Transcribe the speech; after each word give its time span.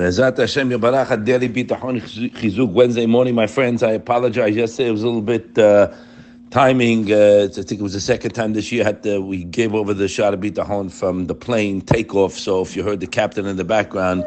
Me'ezat 0.00 0.38
Hashem 0.38 0.70
Yabarach 0.70 1.26
Daily 1.26 1.50
Bitachon 1.50 2.00
Chizuk 2.00 2.72
Wednesday 2.72 3.04
morning, 3.04 3.34
my 3.34 3.46
friends. 3.46 3.82
I 3.82 3.90
apologize. 3.90 4.56
Yesterday 4.56 4.88
it 4.88 4.92
was 4.92 5.02
a 5.02 5.06
little 5.06 5.20
bit 5.20 5.58
uh, 5.58 5.92
timing. 6.48 7.12
Uh, 7.12 7.48
I 7.50 7.62
think 7.62 7.72
it 7.72 7.82
was 7.82 7.92
the 7.92 8.00
second 8.00 8.30
time 8.30 8.54
this 8.54 8.72
year 8.72 8.82
had 8.82 9.02
to, 9.02 9.20
we 9.20 9.44
gave 9.44 9.74
over 9.74 9.92
the 9.92 10.08
shot 10.08 10.32
of 10.32 10.40
Bitachon 10.40 10.90
from 10.90 11.26
the 11.26 11.34
plane 11.34 11.82
takeoff. 11.82 12.32
So 12.32 12.62
if 12.62 12.74
you 12.74 12.82
heard 12.82 13.00
the 13.00 13.06
captain 13.06 13.44
in 13.44 13.58
the 13.58 13.64
background, 13.64 14.24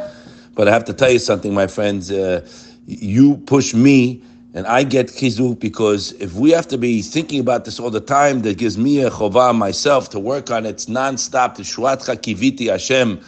but 0.54 0.68
I 0.68 0.72
have 0.72 0.86
to 0.86 0.94
tell 0.94 1.10
you 1.10 1.18
something, 1.18 1.56
my 1.56 1.66
friends. 1.66 2.12
Uh, 2.12 2.48
you 2.86 3.38
push 3.38 3.74
me. 3.74 4.22
And 4.54 4.68
I 4.68 4.84
get 4.84 5.08
chizuk 5.08 5.60
because 5.60 6.12
if 6.20 6.36
we 6.36 6.52
have 6.52 6.68
to 6.68 6.78
be 6.78 7.02
thinking 7.02 7.40
about 7.40 7.66
this 7.66 7.80
all 7.80 7.90
the 7.90 8.00
time, 8.00 8.44
that 8.44 8.60
gives 8.60 8.78
me 8.78 9.02
a 9.04 9.10
chovah 9.10 9.58
myself 9.58 10.12
to 10.12 10.20
work 10.20 10.52
on 10.52 10.68
it. 10.68 10.70
It's 10.70 10.86
nonstop. 10.86 11.58
Shuatcha 11.58 12.16
kiviti 12.16 12.70
Hashem 12.70 13.20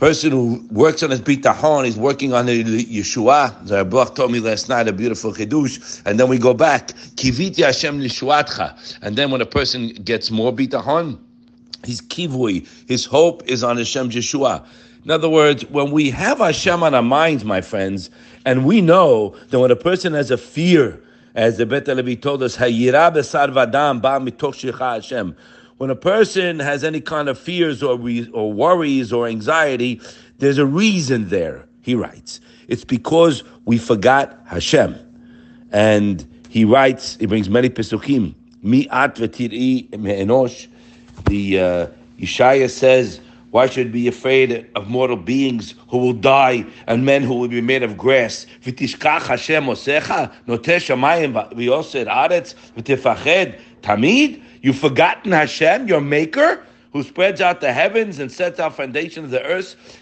person 0.00 0.30
who 0.30 0.66
works 0.70 1.02
on 1.02 1.10
his 1.10 1.20
bitachon, 1.20 1.86
is 1.86 1.98
working 1.98 2.32
on 2.32 2.46
the 2.46 2.64
Yeshua. 2.64 3.54
The 3.66 3.84
Baruch 3.84 4.14
told 4.16 4.32
me 4.32 4.40
last 4.40 4.66
night 4.70 4.88
a 4.88 4.94
beautiful 4.94 5.34
chidush, 5.34 6.00
and 6.06 6.18
then 6.18 6.26
we 6.26 6.38
go 6.38 6.54
back. 6.54 6.88
Kiviti 7.16 7.62
Hashem 7.62 8.00
lishuatcha, 8.00 8.98
and 9.02 9.14
then 9.14 9.30
when 9.30 9.42
a 9.42 9.46
person 9.46 9.88
gets 9.88 10.30
more 10.30 10.52
bitachon, 10.54 11.18
his 11.84 12.00
kivui, 12.00 12.66
his 12.88 13.04
hope 13.04 13.42
is 13.46 13.62
on 13.62 13.76
Hashem 13.76 14.08
Yeshua. 14.08 14.64
In 15.04 15.10
other 15.10 15.28
words, 15.28 15.66
when 15.66 15.90
we 15.90 16.08
have 16.10 16.38
Hashem 16.38 16.82
on 16.82 16.94
our 16.94 17.02
minds, 17.02 17.44
my 17.44 17.60
friends, 17.60 18.08
and 18.46 18.64
we 18.64 18.80
know 18.80 19.36
that 19.50 19.58
when 19.58 19.70
a 19.70 19.76
person 19.76 20.14
has 20.14 20.30
a 20.30 20.38
fear, 20.38 20.98
as 21.34 21.58
the 21.58 21.66
Bet 21.66 21.86
Levi 21.86 22.14
told 22.14 22.42
us, 22.42 22.56
Hayira 22.56 23.12
besar 23.12 23.48
vadam 23.48 24.00
ba 24.00 24.18
mitoch 24.18 24.78
Hashem 24.78 25.36
when 25.80 25.88
a 25.88 25.96
person 25.96 26.58
has 26.58 26.84
any 26.84 27.00
kind 27.00 27.26
of 27.26 27.38
fears 27.38 27.82
or, 27.82 27.96
re- 27.96 28.28
or 28.34 28.52
worries 28.52 29.14
or 29.14 29.26
anxiety, 29.26 29.98
there's 30.36 30.58
a 30.58 30.66
reason 30.66 31.30
there, 31.30 31.64
he 31.80 31.94
writes. 31.94 32.38
It's 32.68 32.84
because 32.84 33.42
we 33.64 33.78
forgot 33.78 34.38
Hashem. 34.44 34.94
And 35.72 36.42
he 36.50 36.66
writes, 36.66 37.16
he 37.16 37.24
brings 37.24 37.48
many 37.48 37.70
pesukim. 37.70 38.34
Mi'at 38.62 39.14
v'tir'i 39.14 39.98
me'enosh. 39.98 40.66
The 41.24 41.58
uh, 41.58 41.86
Yeshaya 42.18 42.68
says, 42.68 43.22
why 43.50 43.66
should 43.66 43.90
be 43.90 44.06
afraid 44.06 44.70
of 44.76 44.86
mortal 44.86 45.16
beings 45.16 45.74
who 45.88 45.96
will 45.96 46.12
die 46.12 46.66
and 46.88 47.06
men 47.06 47.22
who 47.22 47.36
will 47.36 47.48
be 47.48 47.62
made 47.62 47.82
of 47.82 47.96
grass? 47.96 48.44
V'tishkach 48.64 49.22
Hashem 49.22 49.64
osecha, 49.64 50.30
noteh 50.46 50.76
shamayim 50.76 51.32
v'yosed 51.54 52.06
aretz, 52.06 52.54
v'tefached 52.76 53.58
tamid. 53.80 54.42
You've 54.62 54.78
forgotten 54.78 55.32
Hashem, 55.32 55.88
your 55.88 56.00
maker, 56.00 56.62
who 56.92 57.02
spreads 57.02 57.40
out 57.40 57.60
the 57.60 57.72
heavens 57.72 58.18
and 58.18 58.30
sets 58.30 58.60
out 58.60 58.76
foundation 58.76 59.24
of 59.24 59.30
the 59.30 59.42
earth, 59.42 59.98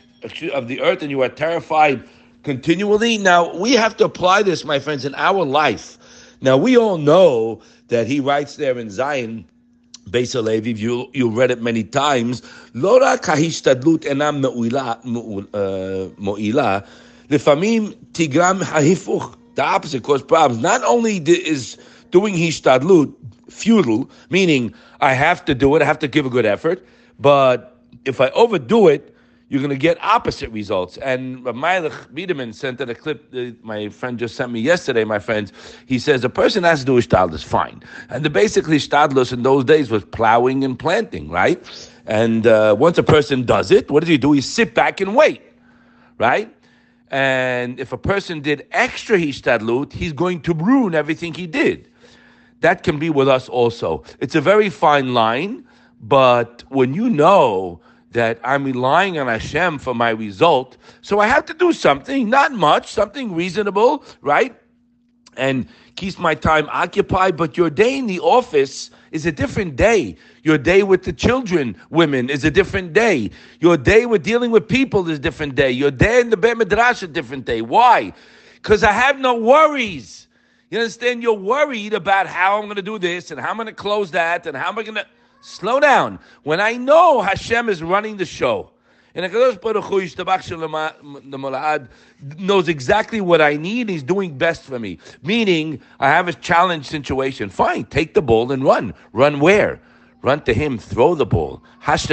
of 0.53 0.69
the 0.69 0.81
earth, 0.81 1.03
and 1.03 1.11
you 1.11 1.23
are 1.23 1.29
terrified 1.29 2.03
continually. 2.43 3.19
Now 3.19 3.55
we 3.55 3.73
have 3.75 3.97
to 3.99 4.05
apply 4.05 4.43
this, 4.43 4.65
my 4.65 4.79
friends, 4.79 5.05
in 5.05 5.15
our 5.15 5.45
life. 5.45 5.99
Now 6.41 6.57
we 6.57 6.77
all 6.77 6.99
know 6.99 7.61
that 7.89 8.07
he 8.07 8.21
writes 8.21 8.57
there 8.57 8.79
in 8.79 8.91
Zion. 8.91 9.45
Beis 10.11 10.41
Levi, 10.43 10.71
you 10.71 11.11
you 11.13 11.29
read 11.29 11.51
it 11.51 11.61
many 11.61 11.85
times. 11.85 12.43
Lora 12.73 13.19
kahistadlut 13.19 14.05
enam 14.05 14.41
mo'ila. 14.41 14.99
Uh, 16.67 16.81
lefamim 17.29 17.95
tigram 18.13 18.61
hahifuch. 18.63 19.35
The 19.55 19.65
opposite 19.65 20.03
cause 20.03 20.23
problems. 20.23 20.63
Not 20.63 20.83
only 20.85 21.19
is 21.19 21.77
doing 22.11 22.35
hishtadlut 22.35 23.13
futile, 23.49 24.11
meaning 24.31 24.75
I 25.01 25.15
have 25.15 25.45
to 25.47 25.55
do 25.55 25.75
it, 25.77 25.83
I 25.83 25.85
have 25.85 25.99
to 26.01 26.09
give 26.09 26.27
a 26.27 26.31
good 26.31 26.47
effort, 26.47 26.87
but 27.19 27.79
if 28.05 28.21
I 28.21 28.31
overdo 28.31 28.89
it, 28.89 29.15
you're 29.49 29.61
going 29.61 29.71
to 29.71 29.77
get 29.77 29.99
opposite 30.03 30.51
results. 30.51 30.99
And 30.99 31.39
Meilich 31.45 32.13
Biderman 32.13 32.55
sent 32.55 32.81
in 32.81 32.91
a 32.91 32.95
clip 32.95 33.31
that 33.31 33.65
my 33.65 33.89
friend 33.89 34.19
just 34.19 34.37
sent 34.37 34.53
me 34.53 34.61
yesterday, 34.61 35.05
my 35.05 35.19
friends. 35.19 35.53
He 35.87 35.99
says 35.99 36.23
a 36.23 36.29
person 36.29 36.65
has 36.65 36.81
to 36.81 36.85
do 36.87 36.99
Ishtadlus, 36.99 37.45
fine. 37.45 37.83
And 38.11 38.25
the 38.25 38.31
basically 38.31 38.77
Ishtadlus 38.77 39.33
in 39.33 39.43
those 39.43 39.65
days 39.65 39.91
was 39.91 40.05
plowing 40.05 40.65
and 40.65 40.79
planting, 40.79 41.31
right? 41.31 41.63
And 42.07 42.47
uh, 42.47 42.77
once 42.79 42.99
a 42.99 43.03
person 43.03 43.45
does 43.45 43.71
it, 43.71 43.91
what 43.91 44.01
does 44.01 44.09
he 44.09 44.19
do? 44.19 44.33
He 44.33 44.43
sit 44.43 44.75
back 44.75 45.01
and 45.01 45.17
wait, 45.17 45.41
right? 46.19 46.55
And 47.11 47.81
if 47.81 47.93
a 47.93 47.99
person 47.99 48.41
did 48.41 48.67
extra 48.71 49.17
Hishtadlut, 49.17 49.95
he's 49.95 50.13
going 50.13 50.43
to 50.43 50.53
ruin 50.53 50.95
everything 50.95 51.33
he 51.33 51.47
did 51.47 51.89
that 52.61 52.83
can 52.83 52.99
be 52.99 53.11
with 53.11 53.29
us 53.29 53.49
also. 53.49 54.05
It's 54.21 54.35
a 54.35 54.41
very 54.41 54.71
fine 54.71 55.15
line, 55.15 55.65
but 56.01 56.65
when 56.69 56.95
you 56.95 57.09
know 57.09 57.81
that 58.13 58.41
I'm 58.43 58.65
relying 58.65 59.19
on 59.19 59.27
Hashem 59.27 59.79
for 59.79 59.95
my 59.95 60.11
result, 60.11 60.77
so 61.03 61.21
I 61.21 61.27
have 61.27 61.45
to 61.47 61.55
do 61.55 61.73
something, 61.73 62.29
not 62.29 62.53
much, 62.53 62.91
something 62.91 63.35
reasonable, 63.35 64.05
right? 64.21 64.57
And 65.37 65.69
keeps 65.95 66.19
my 66.19 66.35
time 66.35 66.69
occupied, 66.71 67.37
but 67.37 67.57
your 67.57 67.71
day 67.71 67.99
in 67.99 68.07
the 68.07 68.21
office 68.21 68.91
is 69.11 69.27
a 69.27 69.33
different 69.33 69.77
day. 69.77 70.17
Your 70.43 70.59
day 70.59 70.83
with 70.83 71.05
the 71.05 71.13
children, 71.13 71.77
women, 71.91 72.31
is 72.31 72.45
a 72.45 72.51
different 72.51 72.93
day. 72.93 73.31
Your 73.61 73.77
day 73.77 74.07
with 74.07 74.23
dealing 74.23 74.51
with 74.51 74.69
people 74.69 75.09
is 75.09 75.19
a 75.19 75.21
different 75.21 75.55
day. 75.55 75.71
Your 75.71 75.91
day 75.91 76.21
in 76.21 76.31
the 76.31 76.37
Beit 76.37 76.57
Midrash 76.57 76.99
is 76.99 77.03
a 77.05 77.09
different 77.09 77.45
day. 77.45 77.63
Why? 77.63 78.13
Because 78.55 78.83
I 78.83 78.93
have 78.93 79.19
no 79.19 79.35
worries. 79.35 80.28
You 80.71 80.79
understand? 80.79 81.23
You're 81.23 81.33
worried 81.33 81.95
about 81.95 82.27
how 82.27 82.59
I'm 82.59 82.65
going 82.65 82.77
to 82.77 82.83
do 82.83 82.99
this 82.99 83.31
and 83.31 83.41
how 83.41 83.51
I'm 83.51 83.57
going 83.57 83.67
to 83.67 83.73
close 83.73 84.11
that 84.13 84.47
and 84.47 84.57
how 84.57 84.69
am 84.69 84.79
I 84.79 84.83
going 84.83 84.97
to 84.97 85.07
slow 85.41 85.81
down. 85.81 86.19
When 86.43 86.61
I 86.61 86.73
know 86.73 87.23
Hashem 87.23 87.69
is 87.69 87.83
running 87.83 88.17
the 88.17 88.27
show, 88.27 88.71
and 89.15 89.33
HaKadosh 89.33 89.61
Baruch 89.61 89.91
knows 92.39 92.69
exactly 92.69 93.21
what 93.21 93.41
I 93.41 93.57
need. 93.57 93.89
He's 93.89 94.03
doing 94.03 94.37
best 94.37 94.63
for 94.63 94.79
me. 94.79 94.99
Meaning, 95.23 95.81
I 95.99 96.09
have 96.09 96.29
a 96.29 96.33
challenge 96.33 96.87
situation. 96.87 97.49
Fine, 97.49 97.87
take 97.87 98.15
the 98.15 98.23
ball 98.23 98.53
and 98.53 98.63
run. 98.63 98.95
Run 99.13 99.41
where? 99.41 99.81
Run 100.21 100.41
to 100.43 100.53
him, 100.53 100.79
throw 100.79 101.15
the 101.15 101.25
ball. 101.25 101.63
I've 101.87 102.03
been 102.03 102.09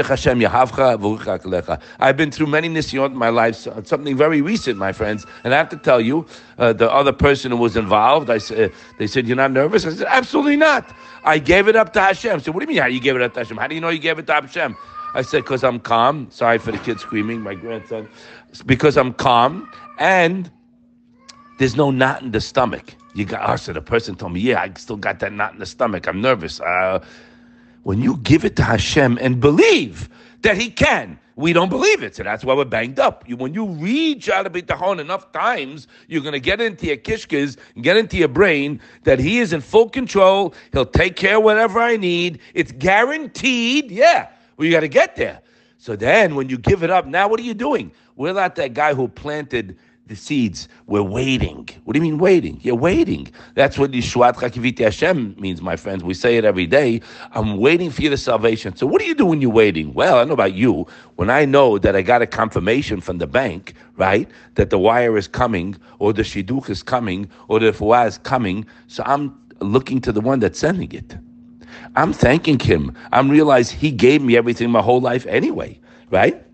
through 2.31 2.45
many 2.45 2.69
nisyot 2.69 3.07
in 3.07 3.17
my 3.17 3.29
life, 3.29 3.55
something 3.55 4.15
very 4.15 4.41
recent, 4.41 4.77
my 4.77 4.91
friends. 4.91 5.25
And 5.43 5.55
I 5.55 5.57
have 5.57 5.69
to 5.69 5.77
tell 5.77 5.99
you, 5.99 6.27
uh, 6.59 6.73
the 6.73 6.91
other 6.91 7.11
person 7.11 7.49
who 7.49 7.57
was 7.57 7.75
involved, 7.75 8.29
I 8.29 8.37
said, 8.37 8.73
they 8.99 9.07
said, 9.07 9.27
You're 9.27 9.37
not 9.37 9.51
nervous? 9.51 9.87
I 9.87 9.89
said, 9.89 10.05
Absolutely 10.07 10.55
not. 10.55 10.95
I 11.23 11.39
gave 11.39 11.67
it 11.67 11.75
up 11.75 11.93
to 11.93 11.99
Hashem. 11.99 12.35
I 12.35 12.37
said, 12.37 12.53
what 12.53 12.59
do 12.59 12.65
you 12.65 12.75
mean, 12.75 12.81
how 12.83 12.87
you 12.87 12.99
gave 12.99 13.15
it 13.15 13.23
up 13.23 13.33
to 13.33 13.39
Hashem? 13.39 13.57
How 13.57 13.65
do 13.65 13.73
you 13.73 13.81
know 13.81 13.89
you 13.89 13.97
gave 13.97 14.19
it 14.19 14.27
to 14.27 14.33
Hashem? 14.33 14.77
I 15.15 15.23
said, 15.23 15.43
Because 15.43 15.63
I'm 15.63 15.79
calm. 15.79 16.27
Sorry 16.29 16.59
for 16.59 16.71
the 16.71 16.77
kid 16.77 16.99
screaming, 16.99 17.41
my 17.41 17.55
grandson. 17.55 18.07
Because 18.67 18.97
I'm 18.97 19.13
calm 19.13 19.67
and 19.97 20.51
there's 21.57 21.75
no 21.75 21.89
knot 21.89 22.21
in 22.21 22.31
the 22.31 22.41
stomach. 22.41 22.93
You 23.15 23.25
got, 23.25 23.49
oh, 23.49 23.55
so 23.55 23.73
the 23.73 23.81
person 23.81 24.15
told 24.15 24.33
me, 24.33 24.41
Yeah, 24.41 24.61
I 24.61 24.71
still 24.77 24.97
got 24.97 25.19
that 25.21 25.33
knot 25.33 25.53
in 25.53 25.59
the 25.59 25.65
stomach. 25.65 26.07
I'm 26.07 26.21
nervous. 26.21 26.59
Uh, 26.59 27.03
when 27.85 28.01
you 28.01 28.17
give 28.17 28.43
it 28.45 28.55
to 28.55 28.63
Hashem 28.63 29.19
and 29.21 29.39
believe 29.39 30.09
that 30.41 30.57
He 30.57 30.71
can, 30.71 31.19
we 31.35 31.53
don't 31.53 31.69
believe 31.69 32.01
it. 32.01 32.15
So 32.15 32.23
that's 32.23 32.43
why 32.43 32.55
we're 32.55 32.65
banged 32.65 32.99
up. 32.99 33.23
You, 33.29 33.37
when 33.37 33.53
you 33.53 33.67
read 33.67 34.23
Shaar 34.23 34.43
HaBitachon 34.43 34.99
enough 34.99 35.31
times, 35.31 35.87
you're 36.07 36.23
going 36.23 36.33
to 36.33 36.39
get 36.39 36.59
into 36.59 36.87
your 36.87 36.97
kishkas 36.97 37.57
get 37.81 37.95
into 37.95 38.17
your 38.17 38.27
brain 38.27 38.81
that 39.03 39.19
He 39.19 39.37
is 39.37 39.53
in 39.53 39.61
full 39.61 39.87
control. 39.87 40.55
He'll 40.73 40.87
take 40.87 41.15
care 41.15 41.37
of 41.37 41.43
whatever 41.43 41.79
I 41.79 41.95
need. 41.95 42.39
It's 42.55 42.71
guaranteed. 42.71 43.91
Yeah. 43.91 44.29
Well, 44.57 44.65
you 44.65 44.71
got 44.71 44.79
to 44.79 44.87
get 44.87 45.15
there. 45.15 45.41
So 45.77 45.95
then 45.95 46.33
when 46.33 46.49
you 46.49 46.57
give 46.57 46.81
it 46.81 46.89
up, 46.89 47.05
now 47.05 47.27
what 47.27 47.39
are 47.39 47.43
you 47.43 47.53
doing? 47.53 47.91
We're 48.15 48.33
not 48.33 48.55
that 48.55 48.73
guy 48.73 48.95
who 48.95 49.07
planted 49.07 49.77
the 50.07 50.15
seeds. 50.15 50.67
We're 50.85 51.01
waiting. 51.01 51.67
What 51.83 51.93
do 51.93 51.99
you 51.99 52.03
mean 52.03 52.19
waiting? 52.19 52.59
You're 52.61 52.75
waiting. 52.75 53.27
That's 53.55 53.77
what 53.77 53.91
Yishuat 53.91 54.35
Chakiviti 54.35 54.79
Hashem 54.79 55.35
means, 55.39 55.61
my 55.61 55.75
friends. 55.75 56.03
We 56.03 56.13
say 56.13 56.37
it 56.37 56.45
every 56.45 56.67
day. 56.67 57.01
I'm 57.31 57.57
waiting 57.57 57.89
for 57.89 58.03
your 58.03 58.15
salvation. 58.17 58.75
So 58.75 58.85
what 58.85 59.01
do 59.01 59.07
you 59.07 59.15
do 59.15 59.25
when 59.25 59.41
you're 59.41 59.51
waiting? 59.51 59.93
Well, 59.93 60.19
I 60.19 60.23
know 60.23 60.33
about 60.33 60.53
you. 60.53 60.85
When 61.15 61.29
I 61.29 61.45
know 61.45 61.79
that 61.79 61.95
I 61.95 62.03
got 62.03 62.21
a 62.21 62.27
confirmation 62.27 63.01
from 63.01 63.17
the 63.17 63.27
bank, 63.27 63.73
right, 63.97 64.29
that 64.55 64.69
the 64.69 64.77
wire 64.77 65.17
is 65.17 65.27
coming, 65.27 65.75
or 65.99 66.13
the 66.13 66.21
shidduch 66.21 66.69
is 66.69 66.83
coming, 66.83 67.29
or 67.47 67.59
the 67.59 67.71
fuah 67.71 68.07
is 68.07 68.17
coming, 68.19 68.65
so 68.87 69.01
I'm 69.05 69.35
looking 69.59 70.01
to 70.01 70.11
the 70.11 70.21
one 70.21 70.39
that's 70.39 70.59
sending 70.59 70.91
it. 70.91 71.17
I'm 71.95 72.13
thanking 72.13 72.59
him. 72.59 72.93
I'm 73.11 73.29
realize 73.29 73.71
he 73.71 73.91
gave 73.91 74.21
me 74.21 74.37
everything 74.37 74.69
my 74.69 74.81
whole 74.81 75.01
life 75.01 75.25
anyway, 75.25 75.79
right? 76.11 76.45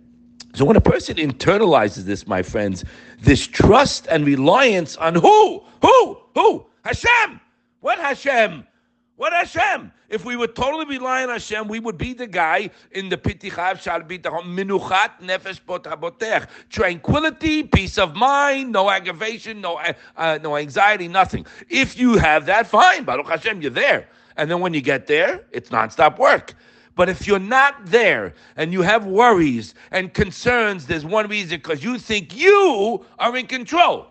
So 0.54 0.66
when 0.66 0.76
a 0.76 0.82
person 0.82 1.18
internalizes 1.18 2.04
this, 2.04 2.28
my 2.28 2.42
friends, 2.44 2.84
this 3.20 3.48
trust 3.48 4.08
and 4.08 4.26
reliance 4.26 4.98
on 4.98 5.16
who? 5.16 5.64
Who? 5.82 6.18
Who? 6.36 6.66
Hashem. 6.84 7.40
What 7.80 8.00
Hashem? 8.00 8.68
What 9.16 9.34
Hashem? 9.34 9.92
If 10.10 10.26
we 10.26 10.36
would 10.36 10.56
totally 10.56 10.86
rely 10.86 11.24
on 11.24 11.30
Hashem, 11.30 11.68
we 11.68 11.80
would 11.80 11.98
be 11.98 12.14
the 12.14 12.28
guy 12.28 12.70
in 12.92 13.08
the 13.08 13.18
Pitichav 13.18 13.80
Shal 13.80 14.02
Minuchat 14.02 15.22
Nefesh 15.22 15.62
Botech. 15.62 16.48
Tranquility, 16.70 17.64
peace 17.64 17.98
of 17.98 18.16
mind, 18.16 18.72
no 18.72 18.90
aggravation, 18.90 19.62
no, 19.62 19.80
uh, 20.18 20.40
no 20.42 20.58
anxiety, 20.58 21.08
nothing. 21.08 21.46
If 21.70 21.98
you 21.98 22.18
have 22.18 22.46
that, 22.48 22.68
fine. 22.68 23.06
Baruch 23.06 23.30
Hashem, 23.30 23.62
you're 23.62 23.72
there. 23.72 24.10
And 24.36 24.50
then 24.52 24.60
when 24.60 24.74
you 24.74 24.82
get 24.82 25.08
there, 25.08 25.46
it's 25.52 25.70
nonstop 25.70 26.18
work. 26.18 26.56
But 26.96 27.10
if 27.10 27.26
you're 27.26 27.40
not 27.40 27.86
there 27.86 28.34
and 28.58 28.74
you 28.74 28.82
have 28.82 29.06
worries 29.06 29.74
and 29.92 30.14
concerns, 30.14 30.86
there's 30.86 31.06
one 31.06 31.28
reason 31.28 31.58
because 31.58 31.84
you 31.84 31.98
think 31.98 32.36
you 32.36 33.06
are 33.20 33.36
in 33.36 33.48
control 33.48 34.08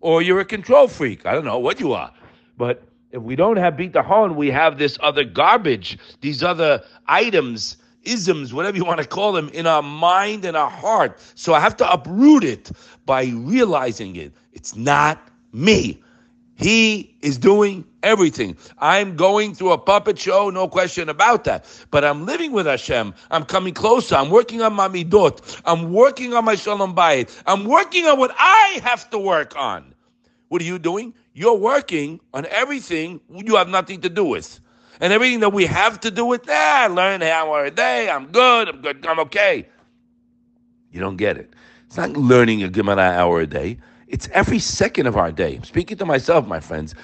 or 0.00 0.22
you're 0.22 0.40
a 0.40 0.44
control 0.44 0.86
freak. 0.86 1.24
I 1.24 1.32
don't 1.32 1.44
know 1.44 1.58
what 1.58 1.80
you 1.80 1.92
are. 1.92 2.12
But 2.58 2.82
if 3.10 3.22
we 3.22 3.36
don't 3.36 3.56
have 3.56 3.74
bitachon, 3.74 4.34
we 4.34 4.50
have 4.50 4.76
this 4.76 4.98
other 5.02 5.24
garbage, 5.24 5.98
these 6.20 6.42
other 6.42 6.82
items, 7.06 7.78
isms, 8.02 8.52
whatever 8.52 8.76
you 8.76 8.84
want 8.84 9.00
to 9.00 9.06
call 9.06 9.32
them, 9.32 9.48
in 9.50 9.66
our 9.66 9.82
mind 9.82 10.44
and 10.44 10.56
our 10.56 10.70
heart. 10.70 11.18
So 11.34 11.54
I 11.54 11.60
have 11.60 11.76
to 11.78 11.90
uproot 11.90 12.44
it 12.44 12.70
by 13.06 13.26
realizing 13.26 14.16
it. 14.16 14.32
It's 14.52 14.76
not 14.76 15.26
me. 15.52 16.03
He 16.56 17.16
is 17.20 17.36
doing 17.36 17.84
everything. 18.02 18.56
I'm 18.78 19.16
going 19.16 19.54
through 19.54 19.72
a 19.72 19.78
puppet 19.78 20.18
show, 20.18 20.50
no 20.50 20.68
question 20.68 21.08
about 21.08 21.44
that. 21.44 21.64
But 21.90 22.04
I'm 22.04 22.26
living 22.26 22.52
with 22.52 22.66
Hashem. 22.66 23.12
I'm 23.30 23.44
coming 23.44 23.74
closer. 23.74 24.14
I'm 24.14 24.30
working 24.30 24.62
on 24.62 24.72
my 24.72 24.88
midot. 24.88 25.60
I'm 25.64 25.92
working 25.92 26.32
on 26.34 26.44
my 26.44 26.54
shalom 26.54 26.94
bayit. 26.94 27.42
I'm 27.46 27.64
working 27.64 28.06
on 28.06 28.18
what 28.18 28.34
I 28.38 28.80
have 28.84 29.10
to 29.10 29.18
work 29.18 29.56
on. 29.56 29.94
What 30.48 30.62
are 30.62 30.64
you 30.64 30.78
doing? 30.78 31.12
You're 31.32 31.56
working 31.56 32.20
on 32.32 32.46
everything 32.46 33.20
you 33.28 33.56
have 33.56 33.68
nothing 33.68 34.00
to 34.02 34.08
do 34.08 34.24
with. 34.24 34.60
And 35.00 35.12
everything 35.12 35.40
that 35.40 35.52
we 35.52 35.66
have 35.66 35.98
to 36.00 36.10
do 36.10 36.24
with, 36.24 36.44
that, 36.44 36.88
ah, 36.90 36.94
learn 36.94 37.20
an 37.20 37.28
hour 37.28 37.64
a 37.64 37.70
day. 37.70 38.08
I'm 38.08 38.26
good. 38.26 38.68
I'm 38.68 38.80
good. 38.80 39.04
I'm 39.04 39.18
okay. 39.20 39.66
You 40.92 41.00
don't 41.00 41.16
get 41.16 41.36
it. 41.36 41.52
It's 41.86 41.96
not 41.96 42.12
learning 42.12 42.62
a 42.62 42.68
Gemara 42.68 43.00
hour 43.00 43.40
a 43.40 43.46
day. 43.46 43.78
It's 44.08 44.28
every 44.32 44.58
second 44.58 45.06
of 45.06 45.16
our 45.16 45.32
day. 45.32 45.60
Speaking 45.62 45.96
to 45.98 46.04
myself, 46.04 46.46
my 46.46 46.60
friends. 46.60 46.94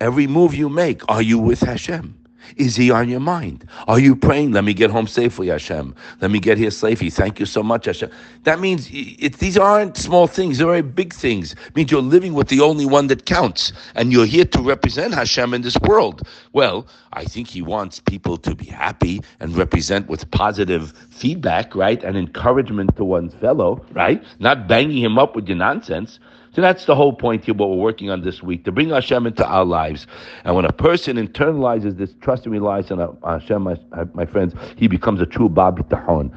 Every 0.00 0.26
move 0.26 0.54
you 0.54 0.68
make, 0.68 1.02
are 1.08 1.22
you 1.22 1.38
with 1.38 1.60
Hashem? 1.60 2.14
Is 2.56 2.76
he 2.76 2.90
on 2.90 3.08
your 3.08 3.20
mind? 3.20 3.66
Are 3.86 3.98
you 3.98 4.16
praying? 4.16 4.52
Let 4.52 4.64
me 4.64 4.74
get 4.74 4.90
home 4.90 5.06
safely, 5.06 5.48
Hashem. 5.48 5.94
Let 6.20 6.30
me 6.30 6.38
get 6.40 6.58
here 6.58 6.70
safely. 6.70 7.10
Thank 7.10 7.38
you 7.40 7.46
so 7.46 7.62
much, 7.62 7.86
Hashem. 7.86 8.10
That 8.42 8.60
means 8.60 8.88
it, 8.92 9.38
these 9.38 9.56
aren't 9.56 9.96
small 9.96 10.26
things; 10.26 10.58
they're 10.58 10.66
very 10.66 10.82
big 10.82 11.12
things. 11.12 11.52
It 11.52 11.76
means 11.76 11.90
you're 11.90 12.02
living 12.02 12.34
with 12.34 12.48
the 12.48 12.60
only 12.60 12.86
one 12.86 13.06
that 13.08 13.26
counts, 13.26 13.72
and 13.94 14.12
you're 14.12 14.26
here 14.26 14.44
to 14.44 14.60
represent 14.60 15.14
Hashem 15.14 15.54
in 15.54 15.62
this 15.62 15.76
world. 15.78 16.26
Well, 16.52 16.86
I 17.12 17.24
think 17.24 17.48
He 17.48 17.62
wants 17.62 18.00
people 18.00 18.36
to 18.38 18.54
be 18.54 18.66
happy 18.66 19.20
and 19.40 19.56
represent 19.56 20.08
with 20.08 20.30
positive 20.30 20.92
feedback, 21.10 21.74
right, 21.74 22.02
and 22.02 22.16
encouragement 22.16 22.96
to 22.96 23.04
one's 23.04 23.34
fellow, 23.34 23.84
right, 23.92 24.22
not 24.40 24.66
banging 24.66 25.02
him 25.02 25.18
up 25.18 25.36
with 25.36 25.48
your 25.48 25.58
nonsense. 25.58 26.18
So 26.54 26.60
that's 26.60 26.84
the 26.84 26.94
whole 26.94 27.14
point 27.14 27.46
here, 27.46 27.54
what 27.54 27.70
we're 27.70 27.76
working 27.76 28.10
on 28.10 28.20
this 28.20 28.42
week, 28.42 28.64
to 28.64 28.72
bring 28.72 28.90
Hashem 28.90 29.26
into 29.26 29.46
our 29.46 29.64
lives. 29.64 30.06
And 30.44 30.54
when 30.54 30.66
a 30.66 30.72
person 30.72 31.16
internalizes 31.16 31.96
this 31.96 32.14
trust 32.20 32.44
and 32.44 32.52
relies 32.52 32.90
on 32.90 33.16
Hashem, 33.24 33.62
my, 33.62 33.76
my 34.12 34.26
friends, 34.26 34.54
he 34.76 34.86
becomes 34.86 35.22
a 35.22 35.26
true 35.26 35.48
Ba'al 35.48 35.78
Bitachon. 35.78 36.30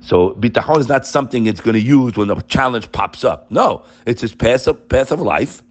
So 0.00 0.34
bitachon 0.34 0.80
is 0.80 0.88
not 0.88 1.06
something 1.06 1.46
it's 1.46 1.60
going 1.60 1.74
to 1.74 1.80
use 1.80 2.16
when 2.16 2.28
a 2.28 2.42
challenge 2.42 2.90
pops 2.92 3.24
up. 3.24 3.50
No, 3.50 3.84
it's 4.04 4.20
his 4.20 4.34
path 4.34 4.66
of, 4.66 4.88
path 4.88 5.10
of 5.10 5.20
life. 5.20 5.62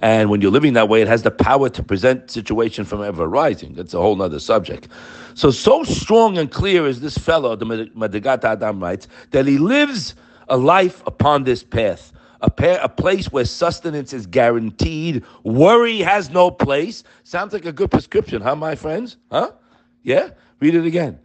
And 0.00 0.30
when 0.30 0.40
you're 0.40 0.50
living 0.50 0.74
that 0.74 0.88
way, 0.88 1.02
it 1.02 1.08
has 1.08 1.22
the 1.22 1.30
power 1.30 1.68
to 1.68 1.82
present 1.82 2.30
situation 2.30 2.84
from 2.84 3.02
ever 3.02 3.28
rising. 3.28 3.74
That's 3.74 3.92
a 3.92 3.98
whole 3.98 4.20
other 4.22 4.38
subject. 4.38 4.88
So, 5.34 5.50
so 5.50 5.82
strong 5.84 6.38
and 6.38 6.50
clear 6.50 6.86
is 6.86 7.00
this 7.00 7.18
fellow, 7.18 7.56
the 7.56 7.66
Madreigat 7.66 8.44
Adam 8.44 8.80
writes, 8.80 9.08
that 9.32 9.46
he 9.46 9.58
lives 9.58 10.14
a 10.48 10.56
life 10.56 11.02
upon 11.06 11.44
this 11.44 11.62
path 11.62 12.12
a, 12.44 12.50
pair, 12.50 12.78
a 12.82 12.88
place 12.88 13.32
where 13.32 13.44
sustenance 13.44 14.12
is 14.12 14.26
guaranteed, 14.26 15.24
worry 15.44 15.98
has 15.98 16.30
no 16.30 16.50
place. 16.50 17.02
Sounds 17.22 17.52
like 17.52 17.64
a 17.64 17.72
good 17.72 17.90
prescription, 17.90 18.42
huh, 18.42 18.54
my 18.54 18.74
friends? 18.74 19.16
Huh? 19.30 19.52
Yeah? 20.02 20.30
Read 20.60 20.74
it 20.74 20.84
again. 20.84 21.18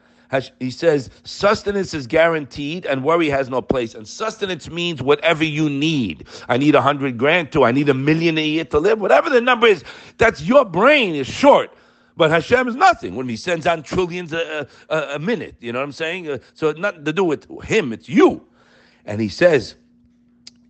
He 0.59 0.69
says, 0.69 1.09
sustenance 1.23 1.93
is 1.93 2.05
guaranteed 2.05 2.85
and 2.85 3.03
worry 3.03 3.29
has 3.29 3.49
no 3.49 3.61
place. 3.61 3.95
And 3.95 4.07
sustenance 4.07 4.69
means 4.69 5.01
whatever 5.01 5.43
you 5.43 5.69
need. 5.69 6.27
I 6.47 6.57
need 6.57 6.75
a 6.75 6.81
hundred 6.81 7.17
grand 7.17 7.51
to, 7.53 7.63
I 7.63 7.71
need 7.71 7.89
a 7.89 7.95
million 7.95 8.37
a 8.37 8.45
year 8.45 8.65
to 8.65 8.79
live, 8.79 9.01
whatever 9.01 9.29
the 9.29 9.41
number 9.41 9.67
is, 9.67 9.83
that's 10.17 10.41
your 10.41 10.65
brain 10.65 11.15
is 11.15 11.27
short. 11.27 11.73
But 12.15 12.31
Hashem 12.31 12.67
is 12.67 12.75
nothing 12.75 13.15
when 13.15 13.27
He 13.27 13.35
sends 13.35 13.65
on 13.65 13.81
trillions 13.81 14.31
a, 14.31 14.67
a, 14.89 14.97
a 15.15 15.19
minute. 15.19 15.55
You 15.59 15.73
know 15.73 15.79
what 15.79 15.85
I'm 15.85 15.91
saying? 15.93 16.29
Uh, 16.29 16.37
so 16.53 16.71
nothing 16.73 17.05
to 17.05 17.13
do 17.13 17.23
with 17.23 17.47
Him, 17.63 17.91
it's 17.91 18.07
you. 18.07 18.45
And 19.05 19.19
He 19.19 19.29
says, 19.29 19.75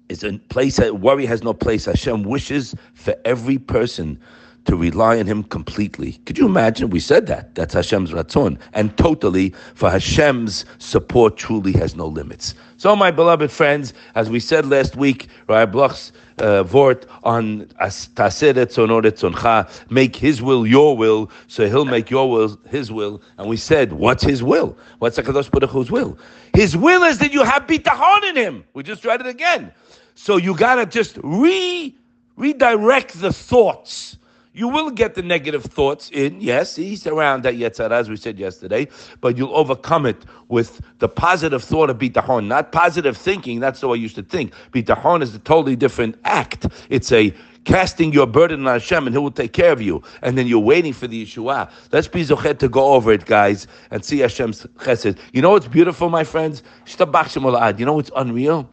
is 0.09 0.23
a 0.23 0.37
place 0.49 0.77
that 0.77 0.99
worry 0.99 1.25
has 1.25 1.43
no 1.43 1.53
place. 1.53 1.85
Hashem 1.85 2.23
wishes 2.23 2.75
for 2.93 3.15
every 3.25 3.57
person 3.57 4.19
to 4.65 4.75
rely 4.75 5.19
on 5.19 5.25
Him 5.25 5.43
completely. 5.43 6.13
Could 6.25 6.37
you 6.37 6.45
imagine? 6.45 6.89
We 6.89 6.99
said 6.99 7.27
that. 7.27 7.55
That's 7.55 7.73
Hashem's 7.73 8.11
ratzon. 8.11 8.59
And 8.73 8.95
totally, 8.97 9.53
for 9.73 9.89
Hashem's 9.89 10.65
support 10.77 11.37
truly 11.37 11.71
has 11.73 11.95
no 11.95 12.07
limits. 12.07 12.53
So, 12.77 12.95
my 12.95 13.11
beloved 13.11 13.51
friends, 13.51 13.93
as 14.15 14.29
we 14.29 14.39
said 14.39 14.67
last 14.67 14.95
week, 14.95 15.27
Rabbi 15.47 15.71
Bloch's 15.71 16.11
uh, 16.37 16.63
vort 16.63 17.05
on 17.23 17.65
Taseh 17.81 18.53
Retzoncha, 18.53 19.89
make 19.89 20.15
His 20.15 20.41
will 20.41 20.67
your 20.67 20.95
will, 20.95 21.31
so 21.47 21.67
He'll 21.67 21.85
make 21.85 22.09
your 22.09 22.29
will 22.29 22.59
His 22.69 22.91
will. 22.91 23.21
And 23.37 23.49
we 23.49 23.57
said, 23.57 23.93
what's 23.93 24.23
His 24.23 24.43
will? 24.43 24.77
What's 24.99 25.17
HaKadosh 25.17 25.51
Baruch 25.51 25.71
Hu's 25.71 25.89
will? 25.89 26.17
His 26.53 26.77
will 26.77 27.03
is 27.03 27.17
that 27.19 27.33
you 27.33 27.43
have 27.43 27.65
bitachon 27.65 28.29
in 28.29 28.35
Him. 28.35 28.63
We 28.73 28.83
just 28.83 29.03
read 29.03 29.21
it 29.21 29.27
again. 29.27 29.71
So 30.21 30.35
you 30.35 30.53
gotta 30.53 30.85
just 30.85 31.17
re 31.23 31.95
redirect 32.35 33.21
the 33.21 33.31
thoughts. 33.31 34.17
You 34.51 34.67
will 34.67 34.91
get 34.91 35.15
the 35.15 35.21
negative 35.21 35.63
thoughts 35.63 36.09
in, 36.11 36.41
yes, 36.41 36.75
he's 36.75 37.07
around 37.07 37.43
that 37.43 37.53
Yetzer 37.53 37.83
Hara, 37.83 37.99
as 37.99 38.09
we 38.09 38.17
said 38.17 38.37
yesterday, 38.37 38.89
but 39.21 39.37
you'll 39.37 39.55
overcome 39.55 40.05
it 40.05 40.17
with 40.49 40.81
the 40.99 41.07
positive 41.07 41.63
thought 41.63 41.89
of 41.89 41.99
bitachon, 41.99 42.47
not 42.47 42.73
positive 42.73 43.15
thinking, 43.15 43.61
that's 43.61 43.79
the 43.79 43.87
way 43.87 43.97
you 43.97 44.09
should 44.09 44.29
think. 44.29 44.51
Bitachon 44.73 45.21
is 45.21 45.33
a 45.33 45.39
totally 45.39 45.77
different 45.77 46.19
act. 46.25 46.67
It's 46.89 47.13
a 47.13 47.33
casting 47.63 48.11
your 48.11 48.27
burden 48.27 48.67
on 48.67 48.73
Hashem 48.73 49.07
and 49.07 49.15
He 49.15 49.19
will 49.19 49.31
take 49.31 49.53
care 49.53 49.71
of 49.71 49.81
you. 49.81 50.03
And 50.21 50.37
then 50.37 50.47
you're 50.47 50.59
waiting 50.59 50.91
for 50.91 51.07
the 51.07 51.25
Yeshua. 51.25 51.71
Let's 51.93 52.09
be 52.09 52.25
zochet 52.25 52.59
to 52.59 52.67
go 52.67 52.93
over 52.93 53.13
it, 53.13 53.25
guys, 53.25 53.67
and 53.89 54.03
see 54.03 54.19
Hashem's 54.19 54.65
chesed. 54.79 55.17
You 55.31 55.41
know 55.41 55.51
what's 55.51 55.69
beautiful, 55.69 56.09
my 56.09 56.25
friends? 56.25 56.61
You 56.99 57.85
know 57.85 57.93
what's 57.93 58.11
unreal? 58.17 58.69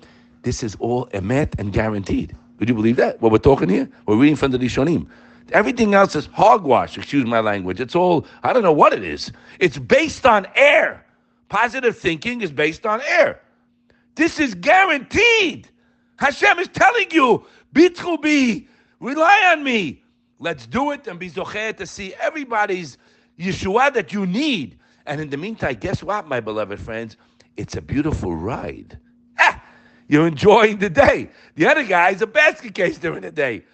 This 0.46 0.62
is 0.62 0.76
all 0.78 1.06
emet 1.06 1.58
and 1.58 1.72
guaranteed. 1.72 2.36
Would 2.60 2.68
you 2.68 2.74
believe 2.76 2.94
that? 2.98 3.20
What 3.20 3.32
we're 3.32 3.38
talking 3.38 3.68
here? 3.68 3.90
We're 4.06 4.14
reading 4.14 4.36
from 4.36 4.52
the 4.52 4.58
Rishonim. 4.58 5.08
Everything 5.50 5.92
else 5.92 6.14
is 6.14 6.26
hogwash, 6.26 6.96
excuse 6.96 7.26
my 7.26 7.40
language. 7.40 7.80
It's 7.80 7.96
all, 7.96 8.24
I 8.44 8.52
don't 8.52 8.62
know 8.62 8.70
what 8.70 8.92
it 8.92 9.02
is. 9.02 9.32
It's 9.58 9.76
based 9.76 10.24
on 10.24 10.46
air. 10.54 11.04
Positive 11.48 11.98
thinking 11.98 12.42
is 12.42 12.52
based 12.52 12.86
on 12.86 13.00
air. 13.08 13.40
This 14.14 14.38
is 14.38 14.54
guaranteed. 14.54 15.68
Hashem 16.18 16.60
is 16.60 16.68
telling 16.68 17.10
you, 17.10 17.44
Bitchubi, 17.74 18.68
rely 19.00 19.50
on 19.52 19.64
me. 19.64 20.00
Let's 20.38 20.64
do 20.68 20.92
it 20.92 21.08
and 21.08 21.18
be 21.18 21.28
zocher 21.28 21.76
to 21.76 21.88
see 21.88 22.14
everybody's 22.20 22.98
Yeshua 23.36 23.92
that 23.94 24.12
you 24.12 24.26
need. 24.26 24.78
And 25.06 25.20
in 25.20 25.28
the 25.28 25.38
meantime, 25.38 25.74
guess 25.80 26.04
what, 26.04 26.28
my 26.28 26.38
beloved 26.38 26.78
friends? 26.78 27.16
It's 27.56 27.74
a 27.76 27.82
beautiful 27.82 28.36
ride. 28.36 29.00
You're 30.08 30.26
enjoying 30.26 30.78
the 30.78 30.90
day. 30.90 31.30
The 31.56 31.66
other 31.66 31.84
guy's 31.84 32.22
a 32.22 32.26
basket 32.26 32.74
case 32.74 32.98
during 32.98 33.22
the 33.22 33.30
day, 33.30 33.64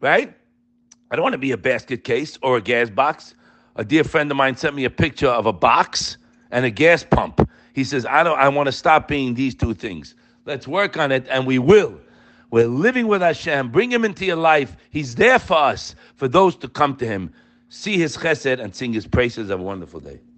right? 0.00 0.34
I 1.10 1.16
don't 1.16 1.22
want 1.22 1.32
to 1.32 1.38
be 1.38 1.52
a 1.52 1.56
basket 1.56 2.04
case 2.04 2.38
or 2.42 2.58
a 2.58 2.60
gas 2.60 2.90
box. 2.90 3.34
A 3.76 3.84
dear 3.84 4.04
friend 4.04 4.30
of 4.30 4.36
mine 4.36 4.56
sent 4.56 4.74
me 4.74 4.84
a 4.84 4.90
picture 4.90 5.28
of 5.28 5.46
a 5.46 5.52
box 5.52 6.18
and 6.50 6.64
a 6.64 6.70
gas 6.70 7.04
pump. 7.04 7.48
He 7.72 7.84
says, 7.84 8.04
I 8.04 8.22
don't 8.22 8.38
I 8.38 8.48
want 8.48 8.66
to 8.66 8.72
stop 8.72 9.08
being 9.08 9.34
these 9.34 9.54
two 9.54 9.72
things. 9.72 10.14
Let's 10.44 10.66
work 10.66 10.96
on 10.96 11.12
it, 11.12 11.26
and 11.30 11.46
we 11.46 11.58
will. 11.58 11.98
We're 12.50 12.66
living 12.66 13.06
with 13.06 13.20
Hashem. 13.20 13.70
Bring 13.70 13.92
him 13.92 14.04
into 14.04 14.24
your 14.24 14.36
life. 14.36 14.76
He's 14.90 15.14
there 15.14 15.38
for 15.38 15.58
us, 15.58 15.94
for 16.16 16.26
those 16.26 16.56
to 16.56 16.68
come 16.68 16.96
to 16.96 17.06
him, 17.06 17.32
see 17.68 17.98
his 17.98 18.16
chesed, 18.16 18.58
and 18.58 18.74
sing 18.74 18.92
his 18.92 19.06
praises. 19.06 19.50
Have 19.50 19.60
a 19.60 19.62
wonderful 19.62 20.00
day. 20.00 20.20